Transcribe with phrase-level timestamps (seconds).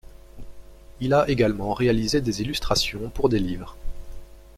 [0.99, 3.77] Il a également réalisé des illustrations pour des livres.